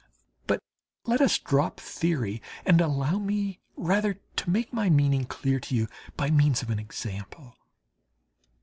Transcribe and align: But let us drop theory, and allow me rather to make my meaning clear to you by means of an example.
But 0.47 0.57
let 1.05 1.21
us 1.21 1.37
drop 1.37 1.79
theory, 1.79 2.41
and 2.65 2.81
allow 2.81 3.19
me 3.19 3.59
rather 3.77 4.15
to 4.37 4.49
make 4.49 4.73
my 4.73 4.89
meaning 4.89 5.25
clear 5.25 5.59
to 5.59 5.75
you 5.75 5.87
by 6.17 6.31
means 6.31 6.63
of 6.63 6.71
an 6.71 6.79
example. 6.79 7.53